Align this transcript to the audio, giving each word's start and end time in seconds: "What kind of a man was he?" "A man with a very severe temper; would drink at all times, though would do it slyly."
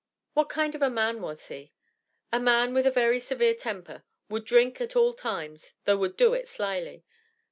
"What 0.33 0.49
kind 0.49 0.73
of 0.73 0.81
a 0.81 0.89
man 0.89 1.21
was 1.21 1.49
he?" 1.49 1.73
"A 2.33 2.39
man 2.39 2.73
with 2.73 2.87
a 2.87 2.91
very 2.91 3.19
severe 3.19 3.53
temper; 3.53 4.01
would 4.29 4.45
drink 4.45 4.81
at 4.81 4.95
all 4.95 5.13
times, 5.13 5.75
though 5.83 5.97
would 5.97 6.17
do 6.17 6.33
it 6.33 6.47
slyly." 6.47 7.05